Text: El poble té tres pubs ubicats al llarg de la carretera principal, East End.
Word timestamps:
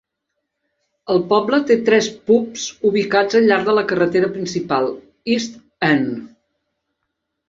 El 1.15 1.19
poble 1.33 1.57
té 1.71 1.75
tres 1.89 2.07
pubs 2.29 2.63
ubicats 2.91 3.37
al 3.39 3.45
llarg 3.51 3.67
de 3.67 3.75
la 3.81 3.83
carretera 3.91 4.31
principal, 4.39 4.89
East 5.35 5.61
End. 5.89 6.17